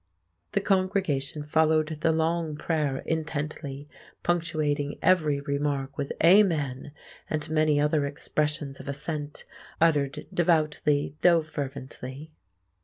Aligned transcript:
The 0.53 0.61
congregation 0.61 1.43
followed 1.43 1.99
the 2.01 2.11
long 2.11 2.55
prayer 2.55 3.03
intently, 3.05 3.87
punctuating 4.23 4.97
every 4.99 5.39
remark 5.39 5.95
with 5.95 6.11
"Amen," 6.23 6.91
and 7.29 7.47
many 7.51 7.79
other 7.79 8.07
expressions 8.07 8.79
of 8.79 8.89
assent, 8.89 9.45
uttered 9.79 10.25
devoutly 10.33 11.13
though 11.21 11.43
fervently. 11.43 12.31